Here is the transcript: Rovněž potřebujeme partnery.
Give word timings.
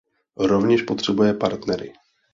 Rovněž 0.37 0.81
potřebujeme 0.83 1.37
partnery. 1.39 1.93